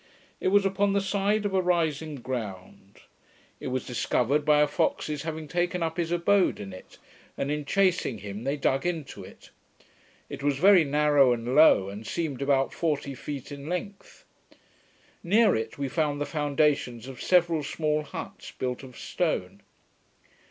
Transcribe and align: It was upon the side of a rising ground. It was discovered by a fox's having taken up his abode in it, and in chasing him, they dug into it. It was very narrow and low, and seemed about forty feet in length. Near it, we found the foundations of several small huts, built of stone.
It 0.39 0.47
was 0.47 0.65
upon 0.65 0.93
the 0.93 0.99
side 0.99 1.45
of 1.45 1.53
a 1.53 1.61
rising 1.61 2.15
ground. 2.15 3.01
It 3.59 3.67
was 3.67 3.85
discovered 3.85 4.43
by 4.43 4.61
a 4.61 4.65
fox's 4.67 5.21
having 5.21 5.47
taken 5.47 5.83
up 5.83 5.97
his 5.97 6.11
abode 6.11 6.59
in 6.59 6.73
it, 6.73 6.97
and 7.37 7.51
in 7.51 7.65
chasing 7.65 8.17
him, 8.17 8.43
they 8.43 8.57
dug 8.57 8.83
into 8.83 9.23
it. 9.23 9.51
It 10.27 10.41
was 10.41 10.57
very 10.57 10.83
narrow 10.83 11.33
and 11.33 11.53
low, 11.53 11.87
and 11.89 12.07
seemed 12.07 12.41
about 12.41 12.73
forty 12.73 13.13
feet 13.13 13.51
in 13.51 13.69
length. 13.69 14.25
Near 15.21 15.53
it, 15.55 15.77
we 15.77 15.87
found 15.87 16.19
the 16.19 16.25
foundations 16.25 17.07
of 17.07 17.21
several 17.21 17.61
small 17.61 18.01
huts, 18.01 18.51
built 18.57 18.81
of 18.81 18.97
stone. 18.97 19.61